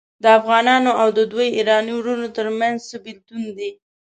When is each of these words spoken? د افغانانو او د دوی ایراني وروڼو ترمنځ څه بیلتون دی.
د 0.23 0.25
افغانانو 0.39 0.91
او 1.01 1.07
د 1.17 1.19
دوی 1.31 1.47
ایراني 1.57 1.93
وروڼو 1.97 2.27
ترمنځ 2.37 2.77
څه 2.89 2.97
بیلتون 3.05 3.43
دی. 3.57 3.69